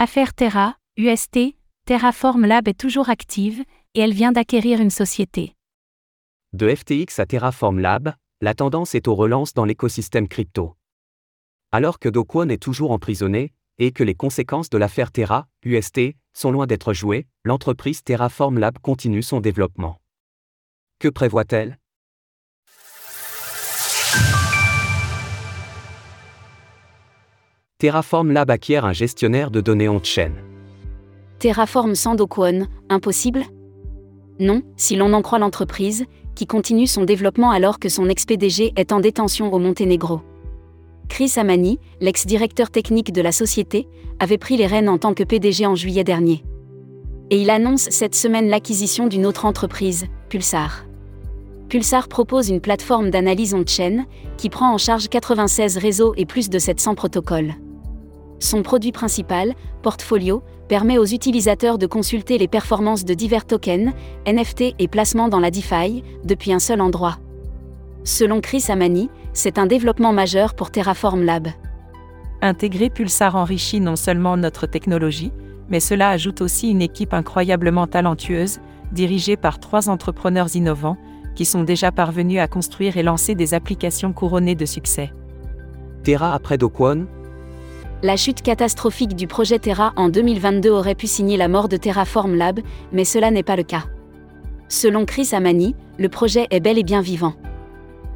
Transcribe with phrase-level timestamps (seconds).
[0.00, 3.64] Affaire Terra, UST, Terraform Lab est toujours active,
[3.94, 5.56] et elle vient d'acquérir une société.
[6.52, 10.76] De FTX à Terraform Lab, la tendance est aux relances dans l'écosystème crypto.
[11.72, 16.14] Alors que Do Kwon est toujours emprisonné, et que les conséquences de l'affaire Terra, UST,
[16.32, 20.00] sont loin d'être jouées, l'entreprise Terraform Lab continue son développement.
[21.00, 21.76] Que prévoit-elle?
[27.80, 30.32] Terraform Lab acquiert un gestionnaire de données on-chain.
[31.38, 33.44] Terraform sans Do Kwon, impossible?
[34.40, 38.90] Non, si l'on en croit l'entreprise, qui continue son développement alors que son ex-PDG est
[38.90, 40.22] en détention au Monténégro.
[41.08, 43.86] Chris Amani, l'ex-directeur technique de la société,
[44.18, 46.42] avait pris les rênes en tant que PDG en juillet dernier.
[47.30, 50.84] Et il annonce cette semaine l'acquisition d'une autre entreprise, Pulsar.
[51.68, 54.04] Pulsar propose une plateforme d'analyse on-chain
[54.36, 57.54] qui prend en charge 96 réseaux et plus de 700 protocoles.
[58.40, 63.92] Son produit principal, Portfolio, permet aux utilisateurs de consulter les performances de divers tokens,
[64.26, 67.18] NFT et placements dans la DeFi, depuis un seul endroit.
[68.04, 71.48] Selon Chris Amani, c'est un développement majeur pour Terraform Lab.
[72.40, 75.32] Intégrer Pulsar enrichit non seulement notre technologie,
[75.68, 78.60] mais cela ajoute aussi une équipe incroyablement talentueuse,
[78.92, 80.96] dirigée par trois entrepreneurs innovants,
[81.34, 85.12] qui sont déjà parvenus à construire et lancer des applications couronnées de succès.
[86.04, 87.06] Terra après Dokwon
[88.00, 92.36] La chute catastrophique du projet Terra en 2022 aurait pu signer la mort de Terraform
[92.36, 92.60] Lab,
[92.92, 93.86] mais cela n'est pas le cas.
[94.68, 97.34] Selon Chris Amani, le projet est bel et bien vivant.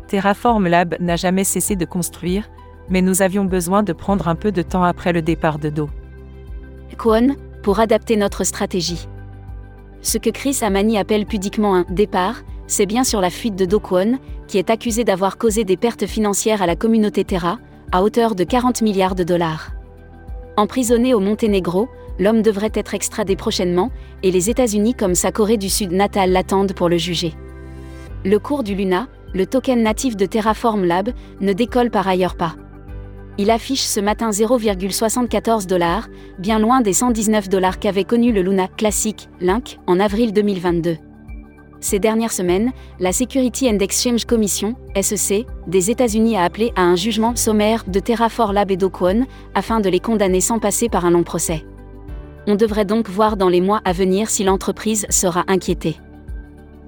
[0.06, 2.48] Terraform Lab n'a jamais cessé de construire,
[2.90, 5.90] mais nous avions besoin de prendre un peu de temps après le départ de Do.
[6.96, 9.08] Kwon, pour adapter notre stratégie.
[10.00, 13.80] Ce que Chris Amani appelle pudiquement un départ, c'est bien sur la fuite de Do
[13.80, 17.58] Kwon, qui est accusé d'avoir causé des pertes financières à la communauté Terra,
[17.92, 19.72] à hauteur de 40 milliards de dollars.
[20.56, 23.90] Emprisonné au Monténégro, l'homme devrait être extradé prochainement,
[24.22, 27.34] et les États-Unis comme sa Corée du Sud natale l'attendent pour le juger.
[28.24, 32.54] Le cours du Luna, le token natif de Terraform Lab, ne décolle par ailleurs pas.
[33.38, 36.08] Il affiche ce matin 0,74 dollars,
[36.38, 40.96] bien loin des 119 dollars qu'avait connu le Luna classique, Link, en avril 2022.
[41.82, 42.70] Ces dernières semaines,
[43.00, 47.98] la Security and Exchange Commission, SEC, des États-Unis a appelé à un jugement sommaire de
[47.98, 51.64] Terraform Lab et d'Okwon, afin de les condamner sans passer par un long procès.
[52.46, 55.96] On devrait donc voir dans les mois à venir si l'entreprise sera inquiétée.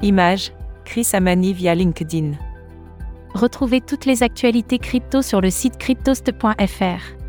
[0.00, 0.52] Image,
[0.84, 2.32] Chris Amani via LinkedIn.
[3.34, 7.23] Retrouvez toutes les actualités crypto sur le site cryptost.fr.